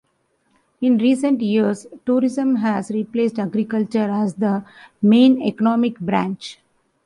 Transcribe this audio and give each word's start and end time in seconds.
In 0.81 0.97
recent 0.97 1.41
years, 1.41 1.85
tourism 2.07 2.55
has 2.55 2.89
replaced 2.89 3.37
agriculture 3.37 4.09
as 4.09 4.33
the 4.33 4.65
main 5.03 5.39
economic 5.43 5.99
branch. 5.99 6.57